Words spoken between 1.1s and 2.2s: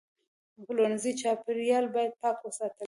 چاپیریال باید